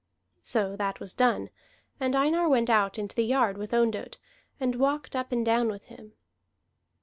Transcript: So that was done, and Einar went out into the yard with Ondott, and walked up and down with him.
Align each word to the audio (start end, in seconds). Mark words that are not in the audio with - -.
So 0.41 0.75
that 0.77 0.99
was 0.99 1.13
done, 1.13 1.51
and 1.99 2.15
Einar 2.15 2.49
went 2.49 2.71
out 2.71 2.97
into 2.97 3.15
the 3.15 3.23
yard 3.23 3.55
with 3.55 3.71
Ondott, 3.71 4.17
and 4.59 4.77
walked 4.77 5.15
up 5.15 5.31
and 5.31 5.45
down 5.45 5.67
with 5.67 5.83
him. 5.83 6.13